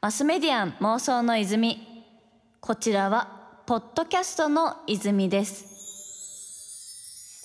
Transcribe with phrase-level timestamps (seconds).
[0.00, 1.86] マスメディアン妄想の泉。
[2.60, 5.70] こちらはポッドキャストの泉です。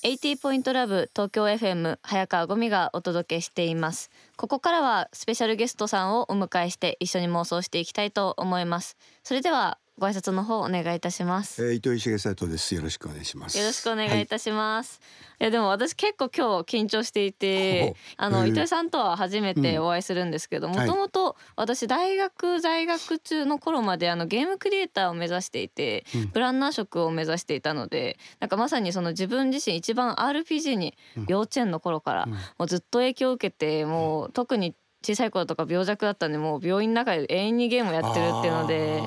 [0.03, 4.09] 80ポイントラブ東京 FM 早川ゴミがお届けしています。
[4.37, 8.97] ここからはスペシャルゲストさんをお迎えして一緒に妄想していきたいと思います。
[9.23, 11.65] それではご挨拶の方お願いいたします。
[11.65, 12.75] えー、糸井重里です。
[12.75, 13.57] よろしくお願いします。
[13.57, 14.99] よろしくお願いいたします。
[14.99, 30.97] はい、いやでも私結構今日緊張していて、あの、えー、糸井さんとは初めてお会いするんですけど、もともと私大学在学中の頃まであのゲームクリエイターを目指していて、うん、プランナー職を目指していたので、なんかまさにその自分自身一番 RPG に
[31.29, 39.01] 幼稚園の頃からもうずっと影響を受けて、もう特に小さい頃とか病弱だったんでもう病院の中で永遠にゲームをやってるっていうので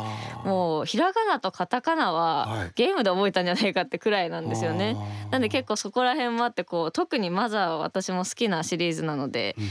[0.45, 4.97] もうひらがなとカタカナはゲームで覚えたんじゃないかってくらいなんですよね。
[5.31, 9.69] なんで結構そこら辺もあってこう特にマザーは私も好きなシリーズなので、うん、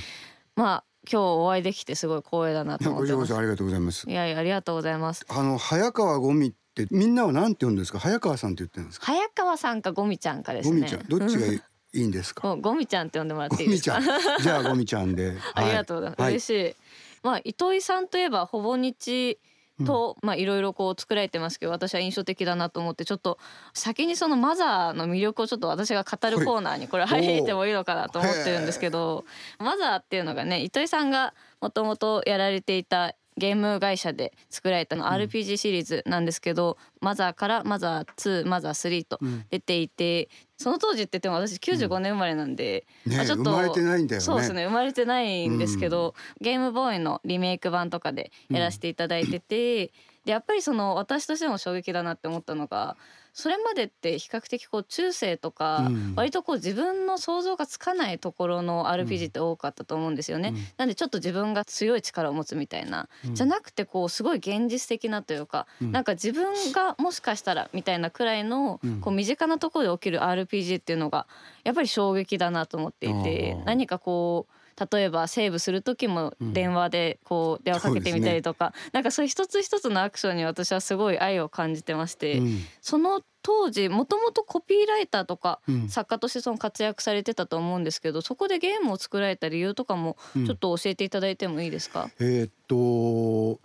[0.55, 3.33] まあ今日お会いできてすごい光栄だなと思ってます。
[3.33, 4.09] ありがとうございます。
[4.09, 5.25] いやいやありがとうございます。
[5.29, 7.99] あの早川ゴミってみんなはなんて呼んでんですか？
[7.99, 9.05] 早川さんって言ってるんですか？
[9.05, 10.75] 早川さんかゴミちゃんかですね。
[10.75, 12.55] ゴミちゃんどっちがいいんですか？
[12.55, 13.99] ゴミちゃんって呼んでもらっていいですか？
[14.41, 15.33] じゃあゴミちゃんで。
[15.55, 16.21] ありがとうございます。
[16.21, 16.75] はい、嬉しい。
[17.23, 19.39] まあ糸井さんといえばほぼ日
[19.85, 23.37] と、うん、まあいろいろこう作られてますけど私は印象的だなと思ってちょっと
[23.73, 29.25] 先にそのマザーの魅力をちょっと私が語るコーナーにこれ入ってもいいのかなと思ってるんですけど
[29.59, 39.19] マザーっていうのがね糸井さんがもともとやられていたゲーム会社で作られたの RPG シリーズなんですけど、うん、マザーからマザー2マザー3と
[39.51, 44.25] 出ていて、うん、その当時って言っても私95年生まれなんで、うんね、ちょっと生まれてないんだよね。
[44.25, 49.91] そうですね生まれてないんですけど、ゲームボーイのリメイク版とかでやらせていただいてて、
[50.27, 52.97] でやっぱりその私としても衝撃だなって思ったのが
[53.31, 60.53] それまでって比較的こう中世とか、割とこう自分の想像がつかないところの RPG って多かったと思うんですよね。
[60.77, 71.27] なんでちょっと自分が強い力を持つみたいな、じゃなくてこうすごい現実的なというか、なんか自分がもしかしたらみたいなくらいのこう身近なところで起きる RPG っていうのが
[71.63, 74.53] やっぱり衝撃だなと思っていて、何かこう
[74.91, 93.61] 例えばセーブする時も電話でこう電話かけてみたりとか、うんね、なんかそういう一つ一つのアクションに私はすごい愛を感じてまして、うん、その当時もともとコピーライターとか作家としてその活躍されてたと思うんですけど、そこでゲームを作られた理由とかもちょっと教えていただいてもいいですか、うん、えー、っと、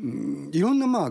[0.00, 1.10] うん、いろんなまあ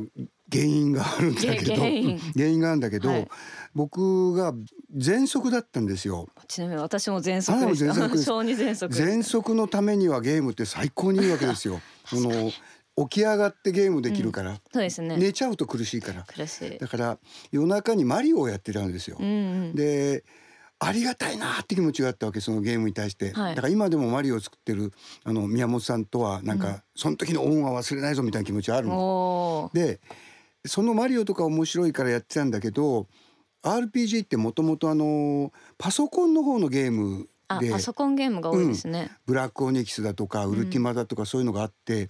[0.52, 3.28] 原因があるんだけど原因があるんだけど、はい、
[3.74, 4.54] 僕が
[4.98, 6.28] 喘息だったんですよ。
[6.48, 7.94] ちなみに私も喘息でした。
[7.94, 8.94] 喘息。
[8.94, 11.80] 喘息 のためにはゲームって最高にいいわけですよ。
[12.06, 12.52] その
[13.10, 15.16] 起き上がってゲームできるから、うん、そうですね。
[15.18, 16.24] 寝ちゃうと苦しいから。
[16.24, 16.78] 苦しい。
[16.78, 17.18] だから
[17.52, 19.18] 夜中にマリオをやってたんですよ。
[19.20, 19.30] うんう
[19.70, 20.24] ん、で。
[20.84, 24.92] ありがたいなって気持ちがあったわけそのゲームに対して、はい、だから今でもマリオを作ってる
[25.24, 29.70] あの宮本さんとはなんか、うん、その時の恩は忘れないぞみたいな気持ちはあるの。
[29.76, 30.00] で
[30.66, 33.08] そのマリオとか面白いからやってたんだけど
[33.64, 37.28] RPG ってもともとあのパソコンの方のゲーム
[37.60, 42.10] でパソコンゲームが多いですね、うん、ブラックオニキスだとかウルティマだとかそういうのがあって、うん、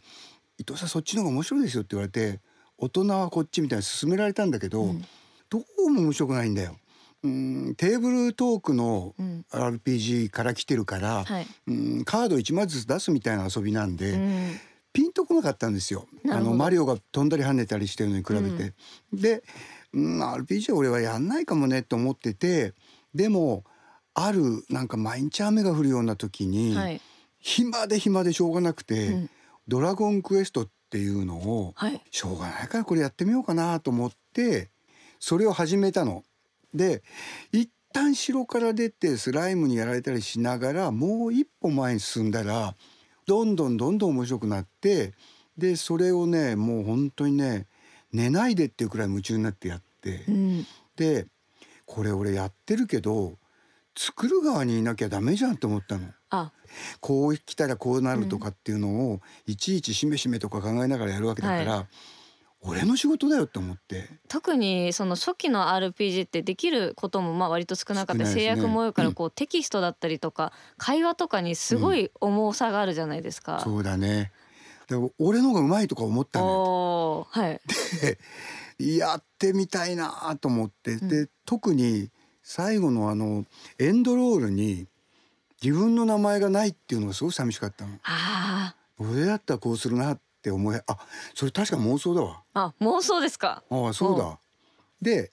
[0.59, 2.39] 伊藤さんそっちの方が面白いですよって言われて
[2.77, 5.05] 大人はこっちみたいに勧められたんだけど、うん、
[5.49, 6.75] どうも面白くないんだよ。
[7.23, 9.13] うんテーブルトークの
[9.51, 14.19] RPG から来てるから、はい、うんカード1枚ずつ出すみたいな遊びなんで、
[14.91, 16.07] ピンとこなかったんですよ。
[16.31, 18.73] あのマリオが飛んだり跳ねたりしてるのに比べて。
[19.13, 19.43] で
[19.93, 22.73] うん RPG 俺はやんないかもねと思ってて
[23.13, 23.65] でも
[24.13, 27.01] あるなんか毎日雨が降るような時に、はい、
[27.39, 29.29] 暇で暇でしょうがなくて、うん、
[29.67, 34.69] ドラゴンクエストっていうのを、はい、しょうがないからこれやってみようかなと思って
[35.19, 36.23] それを始めたの。
[36.73, 37.03] で
[37.51, 42.75] 一旦城から出てスライムにやられたりしながらもう一歩前に進んだら
[43.25, 45.13] どんどんどんどん面白くなって
[45.57, 47.67] でそれをねもう本当にね
[48.11, 51.27] 寝ないでっていうくらい夢中になってやって、うん、で
[51.85, 53.37] これ俺やってるけど
[53.97, 56.07] 作る側にいなきゃダメじゃんと思ったの。
[56.29, 56.51] あ。
[57.01, 61.87] こう来たらこうなるとかっていうのを、いちいちしめしめとか考えながらやるわけだから、はい。
[62.63, 64.07] 俺の仕事だよって思って。
[64.27, 73.59] 特にその初期の RPG ってできることもまあ割と少なかった制約も多いからこう、テキストだったりとか会話とかにすごい重さがあるじゃないですか。
[73.61, 74.31] そうだね
[74.91, 77.27] で俺の方がうまいとか思ったのよ。
[77.29, 77.61] はい。
[78.97, 81.07] やってみたいなと思って、うん。
[81.07, 82.09] で特に
[82.43, 83.45] 最後のあの
[83.79, 84.87] エンドロールに
[85.63, 87.91] 自分の名前がないっていうのがすごい寂しかったの。
[88.03, 90.83] あ俺だったらこうするなって思いあ
[91.35, 92.41] それ確か妄想だわ。
[92.53, 93.63] ーあ妄想ですか？
[93.69, 94.39] ああそうだ。
[95.01, 95.31] で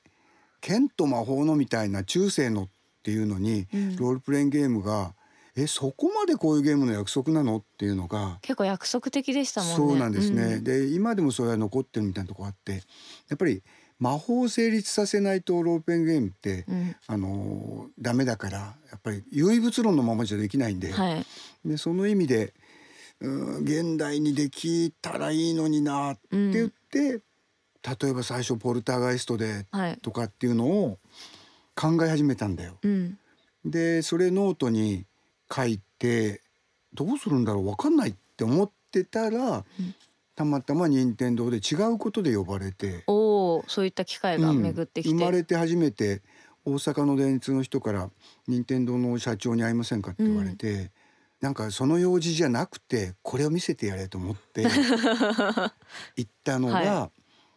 [0.61, 2.69] 剣と魔法のみたいな中世のっ
[3.02, 3.96] ていうのに、うん。
[3.96, 5.14] ロールプレイングゲームが
[5.60, 7.56] えそこまでこういうゲームの約束なの？
[7.56, 9.76] っていうのが結構約束的でしたもんね。
[9.76, 12.82] そうなんですね、うんで今でもそれは残ってるみたいなとこあって
[13.28, 13.62] やっぱり
[13.99, 21.26] 魔法を成立させないとロールプレイングゲームって、うんあのーダメだからやっぱり唯物論のままじゃできないんで,、はい。
[21.64, 22.54] でその意味で
[23.20, 27.20] うん現代にできたらいいのになって言って、
[27.82, 29.99] 例えば最初ポルターガイストではい。
[30.02, 30.99] とかっていうのを
[31.75, 32.78] 考え始めたんだよ。
[32.82, 33.19] うん。
[33.64, 35.04] でそれノートに
[35.53, 36.41] 書いて
[36.95, 39.65] どうするんだろう分かんないって思ってたら、うん
[40.39, 45.11] たまたま任天堂で違うことで呼ばれて、おお、そういった機会がうん巡ってきて。
[45.12, 46.23] 生まれて初めて
[46.65, 48.09] 大阪の電通の人から
[48.47, 50.93] 任天堂の社長に会いませんかって言われて、
[51.41, 54.62] なんかその用事じゃなくてこれを見せてやれと思って
[56.15, 57.11] 行ったのはが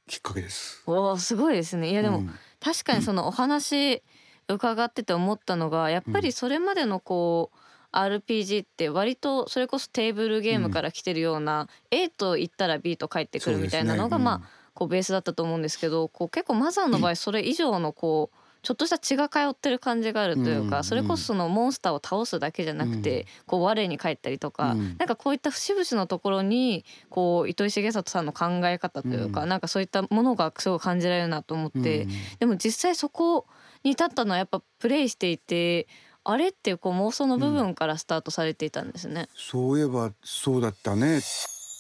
[0.07, 0.81] きっかけです。
[0.87, 1.91] おお、すごいですね。
[1.91, 4.03] いやでも、うん確かにそのお話
[4.47, 7.57] 伺ってて思ったのがやっぱりそれまでのこう
[7.91, 24.95] RPG って割とそれこそテーブルゲームから来てるような A と言ったら B と返ってくるみたいなのがまあこうベースだったと思うんですけどこう結構マザーの場合それ以上のこうちょっとした血が通ってる感じがあるといううんかそれこそそのモンスターを倒すだけじゃなくてこう我に返ったりとかうん。
[24.99, 29.49] なんかこういった節々のところにこう糸井重里さんの考え方というかうん。
[29.49, 32.09] なんかそういったものがすごい感じられるなと思ってうん。
[32.39, 33.47] でも実際そこ
[33.83, 35.87] に立ったのはやっぱプレイしていて
[36.23, 39.27] あれってこう妄想の部分からスタートされていたんですね。
[39.35, 41.21] そういえばそうだったね。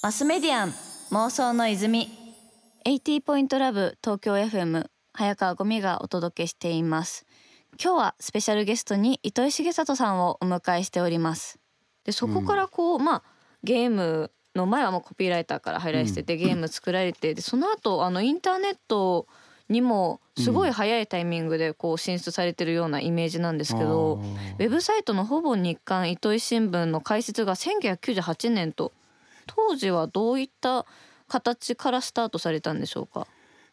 [0.01, 0.73] マスメディアン
[1.11, 2.09] 妄想の泉。
[2.85, 7.25] 80ポイントラブ東京 FM 早川ゴミがお届けしています。
[7.81, 11.59] 今日はスペシャルゲストに糸井重里さんをお迎えしております。
[12.03, 13.23] でそこからこう、まあ
[13.63, 19.27] ゲームの前はもうコピーライターから入られてて、ゲーム作られてでその後あのインターネット
[19.69, 24.53] にもすごい早いタイミングでこう進出されてるようなイメージなんですけど、あー。
[24.55, 28.91] ウェブサイトのほぼ日刊糸井新聞の開設が1998年と
[29.47, 30.85] 当時はどういった
[31.27, 33.27] 形からスタートされたんでしょうか？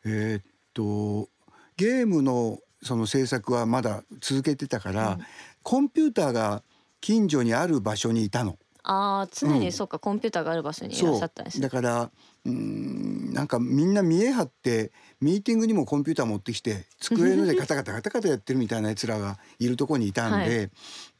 [0.05, 0.43] えーっ
[0.75, 1.29] と
[1.77, 5.19] ゲームのその制作はまだ続けてたから、うん。
[5.63, 6.63] コンピューターが
[7.01, 8.59] 近所にある場所にいたの。
[8.89, 9.61] あー常うん。
[9.61, 11.63] にそうかコンピューターがある場所にいらっしゃったんですね。
[11.63, 12.11] だから
[12.45, 14.91] うーんなんかみんな見え張って
[15.21, 20.71] ミーティングにもコンピューター持ってきて机の上で カタカタカタカタやってるみたいなやつらがいるところにいたんで、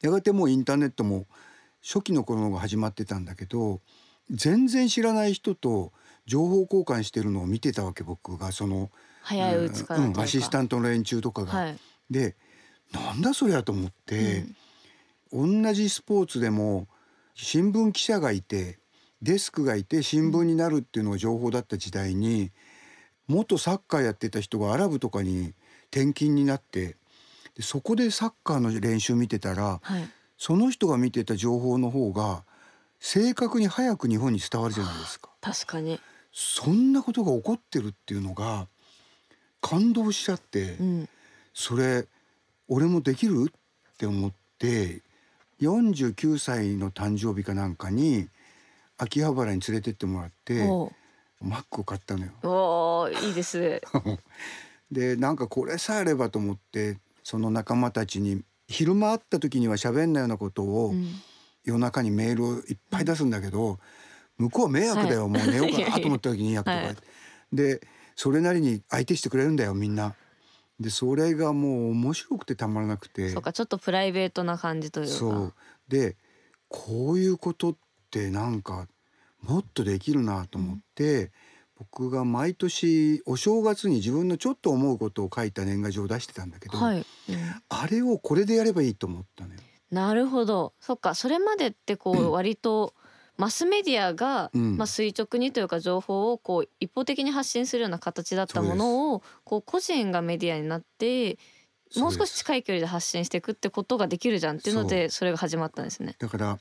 [0.01, 1.27] やがてもうインターネットも
[1.81, 3.81] 初期の頃のが始まってたんだけど
[4.31, 5.93] 全然知らない人と
[6.25, 11.51] 情報交換してるのを見てたわけ僕がその、早いうちからうんアシスタントの連中とかが。
[11.51, 11.77] はい、
[12.09, 12.35] で
[12.91, 14.45] なんだそりゃと思って、
[15.31, 16.87] 同じスポーツでも
[17.41, 18.79] 新聞記者がいて
[19.21, 22.51] デスクがいて新聞になるっていうのが情報だった時代に
[23.27, 25.53] 元サッカーやってた人がアラブとかに
[25.89, 26.97] 転勤になって
[27.55, 32.43] でそこでサッカーの練習見てたらはい、その人が見てた情報の方が
[32.99, 35.29] 正確に早く日本に伝わるじゃないですか。
[35.39, 35.97] 確かに、
[36.33, 38.67] そんなことが起こってるっていうのが
[39.61, 40.73] 感動しちゃって。
[40.73, 41.09] うん、
[41.53, 42.05] それ
[42.67, 43.49] 俺もできる？
[43.49, 45.01] って思って
[45.61, 48.27] 49歳の誕生日かなんかに
[48.97, 50.91] 秋葉原に連れてってもらってお
[51.41, 52.31] マックを買ったのよ。
[52.41, 53.81] ーおーいいです。
[54.91, 61.13] でなんかこれさえあればと思ってその仲間たちに昼間会った時には喋んないようなことをうん。
[61.65, 63.79] 夜中にメールをいっぱい出すんだけど
[64.37, 66.95] 向こうは迷惑だよ、はいもう寝ようかなと思った時に200とか、はい。
[67.53, 67.81] で
[68.15, 70.15] それなりに相手してくれるんだよみんな。
[70.79, 73.29] でそれがもう面白くてたまらなくて。
[73.29, 75.13] そうかちょっとプライベートな感じというか。
[75.13, 75.53] そう。
[75.87, 76.15] で
[76.67, 77.75] こういうことっ
[78.11, 78.87] てなんか
[79.41, 81.31] もっとできるなと思って、
[81.77, 87.05] 僕が毎年お正月に自分のちょっと思うことを書いた年賀状を出してたんだけど、はい、うん
[87.69, 89.59] あれをこれでやればいいと思ったのよ。
[89.91, 90.73] なるほど。
[90.79, 91.15] そっか。
[91.15, 92.93] それまでってこう割と
[93.39, 94.77] マスメディアが、うん。
[94.77, 101.37] まあ、垂直にというか情報をこう一方的に発信するような形だったものをこう個人がメディアになって
[101.95, 106.17] もう少し近い距離で発信していくってことができるじゃんっていうのでそれが始まったんですね。
[106.19, 106.59] だから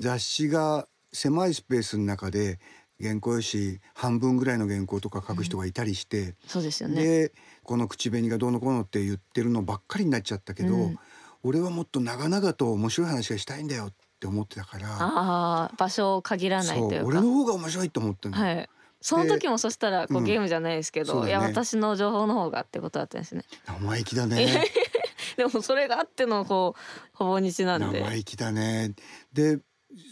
[0.00, 2.58] 雑誌が狭いスペースの中で
[3.00, 7.00] 原稿用紙半分ぐらいの原稿とか書く人がいたりして、そうですよね。
[7.00, 7.32] で
[7.62, 10.98] この口紅がどうのこうのって言ってるのばっかりになっちゃったけど、うん。
[11.44, 17.06] 俺はもっと長々と面白い話がしたいんだよって思ってたから場所を限らないというか。
[17.06, 18.68] 俺の方が面白いと思ったの、はい。
[19.00, 23.44] その時もそしたらこううんゲームじゃないですけど、そうだねいや私の情報の方がってことだったんですね。
[23.66, 24.64] 生意気だね
[25.36, 28.00] でもそれがあってのこうほぼ日なんで。
[28.00, 28.94] 生意気だね
[29.32, 29.60] で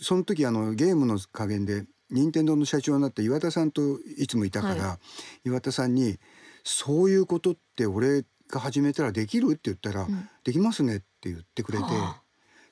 [0.02, 5.00] その時あのゲームの加減で任天堂の社長になった岩田さんといつもいたから、は
[5.44, 6.18] 岩田さんに
[6.64, 12.22] 「そういうことって俺が始めたらできる?」って言ったら「うんできますね」って言ってくれて、はあ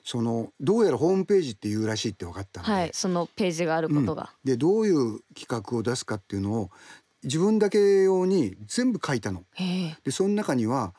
[0.05, 6.71] そのどうやらホームページっていうらしいって分かったんで、はいそのページがあることが、でどういう企画を出すかっていうのを
[7.25, 9.45] 自分だけ用に全部書いたの。
[10.05, 10.95] でその中には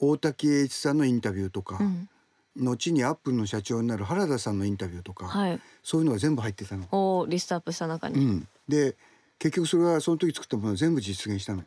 [0.00, 2.08] 大滝栄一さんのインタビューとか、うん。
[2.56, 5.60] 後にアップルの社長になる原田さんのインタビューとか、はい。
[5.84, 6.86] そういうのが全部入ってたの。
[6.90, 8.96] をリストアップした中に、うん、で
[9.38, 11.62] 結局それはその時作ったものを全部実現したの。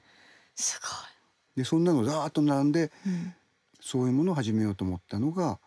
[0.55, 0.79] す
[1.55, 3.33] でそんなのザーッと並んでごい、うん、
[3.79, 5.59] そういうものを始めようと思ったのが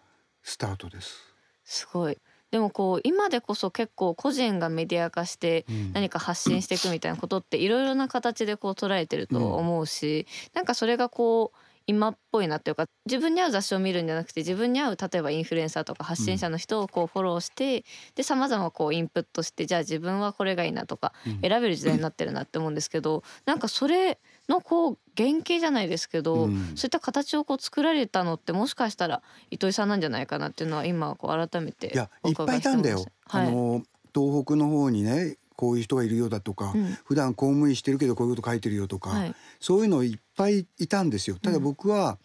[0.47, 1.37] スタートです。
[1.65, 2.17] すごい。
[2.53, 5.93] でもこう今でこそ結構個人がメディア化してうん。
[5.93, 17.85] 何か発信していくみたいなことっていろいろな形でこう捉えてると思うし、なんかそれがこう今っぽいなっていうか自分に合う雑誌を見るんじゃなくて自分に合う例えばインフルエンサーとか発信者の人をこうフォローして、
[18.15, 21.41] でさまざまこうインプットしてじゃあ自分はこれがいいなとかうん。
[21.41, 26.73] 選べる時代になってるなって思うんですけどなんかそれのこう原型じゃないですけど、うん。
[26.77, 33.05] そういった形をこう作られたのってもしかしたら糸井さんなんじゃないかなっていうのは今こう改めていやいっぱいいたんだよ。
[33.27, 33.49] はい。
[33.49, 33.83] あの
[34.15, 36.97] 東北の方にねこういう人がいるようだとか、うん。
[37.05, 39.35] 普段公務員してるけどこういうこと書いてるよとか、はい。
[39.61, 41.37] そういうのいっぱいいたんですよ。
[41.41, 42.19] ただ僕は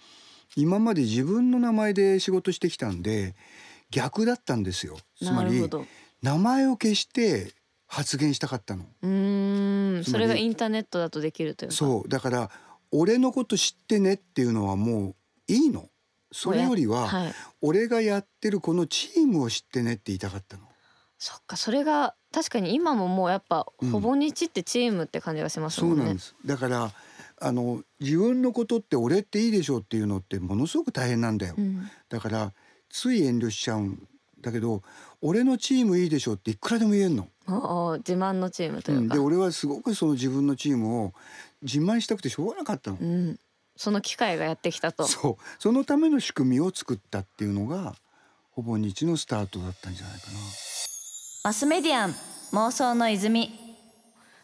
[0.56, 3.36] 今まで自分の名前で仕事してきたんで
[3.90, 4.98] 逆だったんですよ。
[5.18, 5.68] つまり
[6.22, 7.54] 名前を消して
[7.94, 8.86] 発言したかったの。
[9.02, 12.50] うーんそれがインターネットだとできるというかそうだから
[12.90, 15.16] 俺のこと知ってねっていうのはもう
[15.52, 15.90] いいの。
[16.32, 20.64] それよりは、はい俺がやってるこのチームを知ってねって言いたかったの。
[21.20, 26.22] そっかそれが確かに今ももうやっぱうんほぼ日ってチームって感じがしますもねそうんなんで。
[26.22, 26.36] す。
[26.46, 26.92] だから
[27.42, 31.56] あの自分のことって俺っていいでしょうっていうのってものすごく大変なんだよ。
[31.58, 32.54] うんだから
[32.90, 34.08] つい遠慮しちゃうん
[34.40, 34.82] だけど
[35.22, 37.28] 俺のチームいいでしょっていくらでも言えんの。
[37.48, 41.14] ああ自慢のチームというか、うんで俺はすごくその自分のチームを
[41.62, 42.98] 自慢したくてしょうがなかったの。
[43.00, 43.40] うん、
[43.76, 45.06] その機会がやってきたと。
[45.06, 47.96] そうそのための仕組みを作ったっていうのが
[48.52, 50.38] ほぼ日のスタートだったんじゃないかな。
[51.44, 52.16] マスメディアン
[52.54, 53.46] 妄想の泉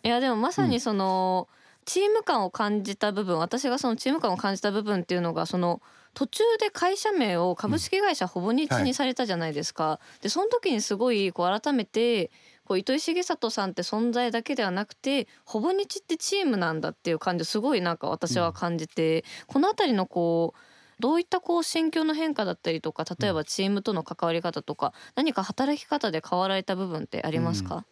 [0.04, 1.48] いやでもまさにその、
[1.86, 5.82] チーム感を感じた部分私がそのチーム感を感じた部分っていうのがその
[6.18, 10.00] 途中で会社名を株式会社ほぼ日にされたじゃないですか。
[10.24, 12.32] でその時にすごいこう改めて
[12.66, 20.60] こう糸井重里さんって存在だけではなくてほぼ日ってチームなんだっていう感じをすごいなんか私は感じて、この辺りのこう
[21.00, 27.86] どういったこう心境の変化だったりとか例えばチームとの関わり方とか何か働き方で変わられた部分ってありますか、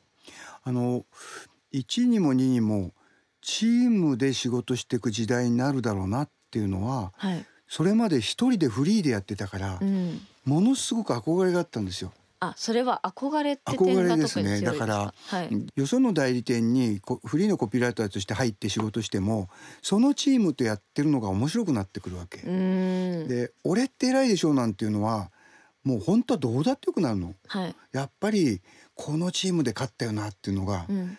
[0.63, 1.05] あの
[1.75, 2.91] 1にも2にも
[3.41, 12.11] チームで仕事していく時代になるだろうなっていうのははい、それまで一人でフリーでやってたから、うん、ものすごく憧れがあったんですよ。
[12.39, 19.49] あそれは憧れって憧れですねだからはい、よその代理店にこフリーのコピーライターとして入って仕事しても
[19.81, 22.37] そのチームとやってるのが面白くなってくるわけ。
[22.39, 25.31] で「俺って偉いでしょ」なんていうのは
[25.83, 27.35] もう本当はどうだってよくなるの。
[27.47, 28.61] はい、やっぱり
[28.95, 31.17] このチームで勝ったよなっていうのがうん、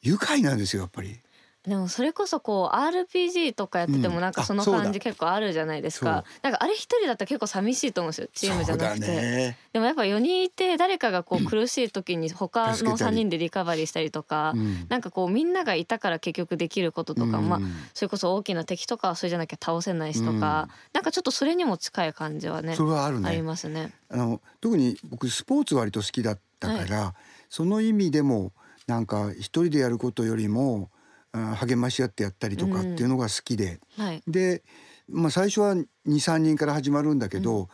[0.00, 1.20] 愉快なんですよやっぱり。
[1.66, 4.14] でもそれこそこう RPG とかやっててうん。
[4.14, 8.28] もなんかその感じ結構あるじゃないですか、なんかあれ一人だったら結構寂しいと思うんですよ。
[8.32, 9.56] チームじゃなくて、ね。
[9.72, 14.86] でもやっぱ4人いて誰かがこう苦しい時に他の3助けたり人でリカバリーしたりとか、うん。
[14.88, 23.42] なんかこうみんながいたから結局できることとか、まあうんそれこそ大きな敵とかはそれじゃなきゃ倒せないしとか、なんかちょっとそれにも近い感じはねそれはあるありね。
[23.42, 23.92] ますね。
[24.10, 27.14] あの特に僕スポーツ割と好きだったから、
[27.48, 28.52] その意味でも
[28.88, 31.01] なんか一人でやることよりもあ
[31.32, 34.62] 励まし合ってやったりとかっていうのが好きで、はい、で、
[35.08, 35.74] まあ、最初は
[36.06, 37.68] 23人から始まるんだけど、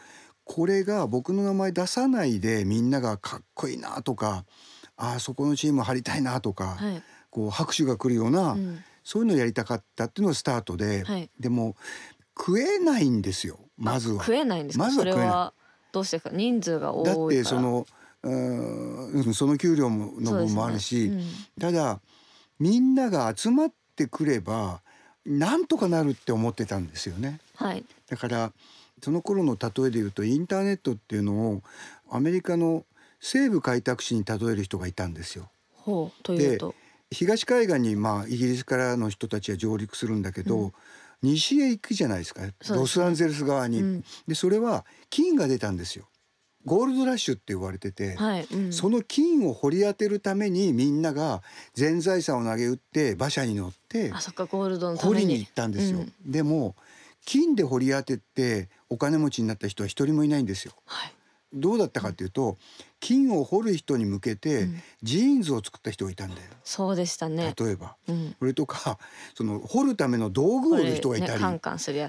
[0.44, 4.44] これが僕の名前出さないでみんながかっこいいなとか
[4.96, 8.78] あーそこのチーム入りたいなとか、はい、こう拍手が来るような、うん。
[9.04, 11.30] そういうのをやりたかったっていうのがスタートで、はい。
[11.40, 11.76] でも
[12.36, 14.22] 食えないんですよまずは。
[14.22, 15.20] あ食えないんですか、まずは食えない。
[15.20, 15.54] それは
[15.92, 16.30] どうしてか？
[16.32, 17.16] 人数が多いから。
[17.16, 17.86] だってその
[18.22, 22.00] うーんその給料もの分もあるし、そうですねただ
[22.58, 24.80] みんなが集まってくれば
[25.24, 27.40] なんとかなるって思ってたんですよね。
[27.60, 28.52] うんはいだから
[29.02, 31.62] その頃の例えで言うとインターネットっていうのを
[32.10, 32.84] アメリカの
[33.20, 35.50] 西部開拓地に例える人がいたんですよ。
[35.72, 36.74] ほうというと
[37.10, 40.72] 東海岸にまあイギリスからの人たちは上陸するんだけど、うん
[41.22, 43.80] 西へ行くじゃないですかロスアンゼルス側に。
[43.80, 46.06] うんでそれは金が出たんですよ。
[46.68, 51.42] ゴールドラッシュって言われてて、はい、うん、その金を掘り当てるためにみんなが
[51.74, 56.00] 全財産を投げ打って馬車に乗ってあそっかゴールドの掘りに行ったんですよ。
[56.00, 56.12] うん。
[56.24, 56.76] でも
[57.24, 60.72] 金で掘り当ててお金持ちになった人は一人もいないんですよ。
[60.86, 61.12] はい。
[61.54, 62.58] どうだったかっていうと
[63.00, 64.82] 金を掘る人に向けてうん。
[65.02, 66.42] ジーンズを作った人がいたんだよ。
[66.62, 67.54] そうでしたね。
[67.58, 67.96] 例えば。
[68.08, 68.36] うん。
[68.38, 68.98] それとか
[69.34, 71.60] その掘るための道具を売る人がいたり、ね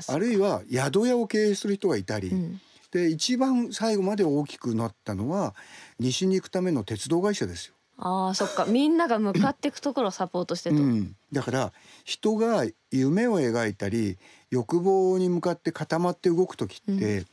[0.07, 5.55] あるいは宿屋を経営する人がいたり、うんで一番最後まで大きくなったのは
[5.99, 7.75] 西に行くための鉄道会社ですよ。
[8.01, 8.65] あーそっか。
[8.65, 11.73] みんなが向かっていくところをサポートしてと、うん、だから
[12.05, 14.17] 人が夢を描いたり
[14.49, 17.25] 欲望に向かって固まって動く時って、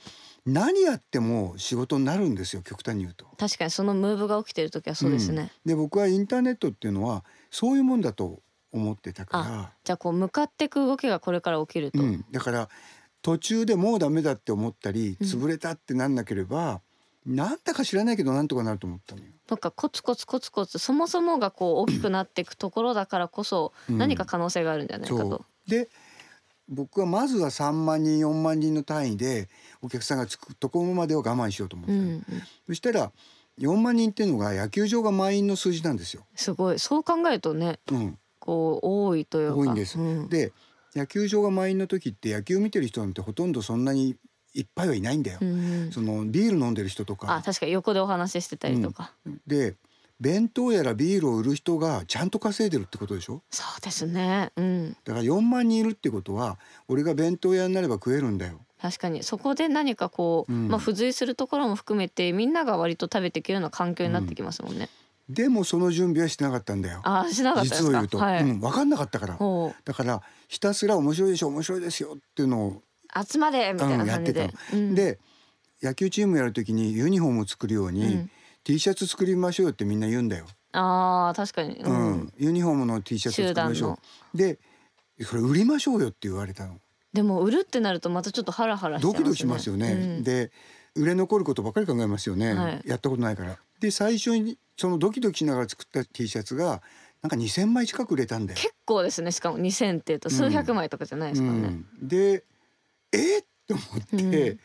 [0.44, 3.26] 何やっても仕事になるんですよ極端に言うと。
[3.38, 8.40] 確かにそのムーブが起きてる時はそうですね、で僕はインターネットっていうのはそういうもんだと
[8.72, 12.68] 思ってたかじゃあこう向かっていく動きがこれから起きると、ら、うん、だから
[13.26, 15.26] 途中でもうダメだって思ったりうん。
[15.26, 16.80] 潰れたってなんなければ、
[17.26, 19.26] なんだか知らないけどなんとかなると思ったのよ。
[19.50, 23.99] なんかコツコツコツコツそもそもがこう大きくなっていくところだからこそうん。
[23.99, 25.71] 何か可能性があるんじゃないかと、そう。
[25.71, 25.88] で
[26.68, 29.49] 僕はまずは3万人4万人の単位で
[29.83, 32.25] お客さんがつくところまでは我慢しようと思ったの、うんうん、
[32.68, 33.11] そしたら
[33.59, 36.25] 4万人っていうのが野球場が満員の数字なんですよ。
[36.37, 36.78] すごい。
[36.78, 39.56] そう考えるとねうん、こう多いというか。
[39.56, 39.99] 多いんです。
[39.99, 40.28] うん。
[40.28, 40.52] で
[40.96, 44.16] 野球場が満員の時って野球見てる人なんてほとんどそんなに
[44.54, 45.38] いっぱいはいないんだよ。
[45.40, 45.52] うんう
[45.88, 45.92] ん。
[45.92, 49.12] そのビール飲んでる人とあか確かに横でお話ししてたりとか、
[49.46, 49.74] で
[50.18, 53.42] 弁当やらビールを売る人がちゃんと稼いでるってことでしょ？
[53.50, 54.50] そうですね。
[54.56, 54.96] うん。
[55.04, 58.60] だから4万人いるってことは俺が弁当屋になれば食えるんだよ。
[58.80, 59.22] 確かに。
[59.22, 60.68] そこで何かこう、うん。
[60.68, 64.88] まあ付随するところも含めてみんなが割と食べていけるような環境になってきますもんね、
[65.28, 67.00] でもその準備はしてなかったんだよ。
[67.02, 67.88] ああしなかったですか？
[67.88, 69.38] 実を言うと、はい、うん、分かんなかったから。
[69.85, 72.83] だからひたすら面白いでしょ面白いですよっていうのを、
[73.28, 74.95] 集まれみたいな感じで、うんやうん。
[74.95, 75.18] で
[75.83, 78.30] 野球チームやる時にユニフォームを作るように、うん。
[78.62, 80.47] T シャツ作りましょうよってみんな言うんだよ。
[80.73, 82.12] あー確かに、ううん。
[82.18, 83.99] んユニフォームの T シャツ作りましょの
[84.35, 84.37] う。
[84.37, 84.59] で
[85.23, 86.78] それ売りましょうよって言われたの。
[87.12, 89.12] でも売るってなるとまたちょっとハラハラしね。
[89.12, 89.92] ドキドキしますよね。
[89.92, 90.23] うん。
[90.23, 90.52] で
[90.95, 92.83] 売れ残ることばっかり考えますよね、はい。
[92.87, 93.59] やったことないから。
[93.80, 96.83] で最初にそのドキドキしながら作った T シャツが
[97.23, 98.59] なんか2,000枚近く売れたんだよ。
[98.61, 99.33] 結構ですね。
[99.33, 101.61] しかも2000っていうと数百枚とかじゃないですからね、
[102.00, 102.45] うん、で
[103.12, 103.38] え？
[103.38, 104.61] っと思って、うん。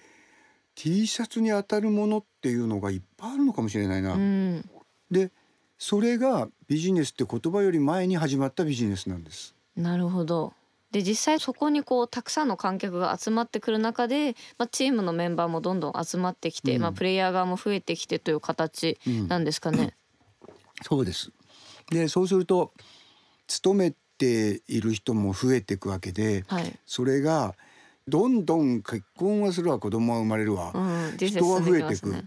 [0.75, 4.13] T シャツに当たるものっていうのがいっぱいあるのかもしれないな。
[4.13, 4.69] うん。
[5.09, 5.31] で
[5.77, 9.55] それがビジネスって言葉より前に始まったビジネスなんです。
[9.75, 10.53] なるほど
[10.91, 19.95] で実際そこにこうたくさんの観客が集まってくる中で、まあ、チームのメンバーもどんどん集まってきて、うんまあ、プレイヤー側も増えてきてという形うんなんですかね。
[20.83, 21.31] そうです。
[21.89, 22.73] でそうすると
[23.47, 27.55] 勤めている人も増えていくわけではい、それが
[28.07, 32.25] どんどん結婚はするわ子供は生まれるわ、うん、人は増えていくね。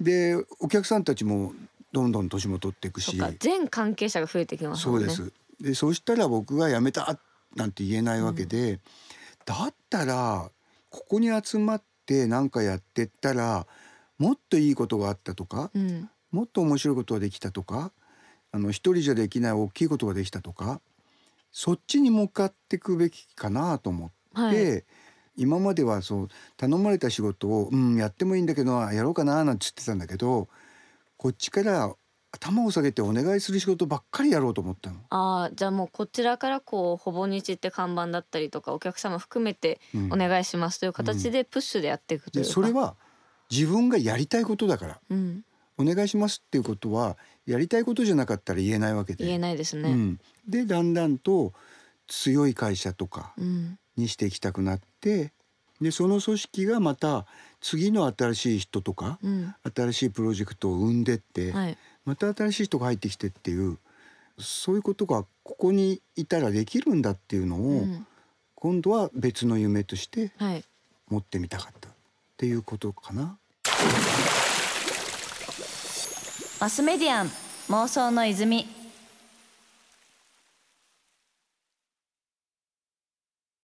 [0.00, 1.52] でお客さんたちも
[1.92, 5.06] どんどん年も取っていくし全関係者が増えてきますもね。
[5.08, 5.32] そうんです。
[5.60, 7.18] でそしたら僕が辞めた
[7.56, 8.80] なんて言えないわけで、
[9.44, 10.50] だったら
[10.90, 13.66] ここに集まって何かやってったら
[14.18, 17.92] もっといいことがあったとかうん、もっと面白いことができたとか
[18.52, 20.80] あの一人じゃできない大きいことができたとか
[21.50, 24.84] そっちに向かっていくべきかなと思って、はい。
[25.36, 30.48] 今まではそう頼まれた仕事を、うん、やってもいいんだけどやろうかななんて言ってたんだけど
[31.16, 31.92] こっちから
[32.34, 34.96] 頭を下げてお願いする仕事ばっかりやろうと思ったの。
[35.10, 42.54] ああじゃあもうこちらからこうほぼ日って看板だったりとかお客様含めてうんお願いしますという形でプッシュでやっていくというでか。
[42.54, 42.96] それは
[43.50, 45.44] 自分がやりたいことだからうん、
[45.78, 47.16] お願いしますっていうことは
[47.46, 49.24] やりたいことじゃなかったら言えないわけで。
[49.24, 49.90] 言えないですね。
[49.90, 51.52] うん、でだんだんと
[52.08, 55.32] 強い会社とかうん、にしていきたくなって
[55.80, 57.26] でその組織がまた
[57.60, 61.78] 次の新しい人とかうん、新しいプロジェクトを生んでって、はい。
[62.04, 63.78] また新しい人が入ってきてっていう
[64.38, 68.06] そういうことがここにいたらできるんだっていうのを、うん、
[68.54, 70.64] 今度は別の夢としてはい。
[71.08, 71.92] 持ってみたかったっ
[72.38, 73.38] ていうことかな。
[76.60, 77.30] マスメディアン
[77.68, 78.66] 妄想の泉